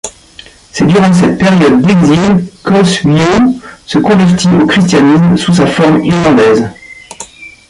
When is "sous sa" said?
5.37-5.67